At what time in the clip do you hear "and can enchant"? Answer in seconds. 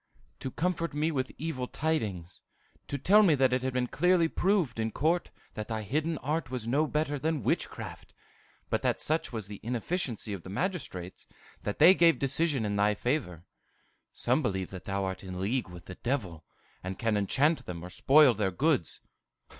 16.83-17.67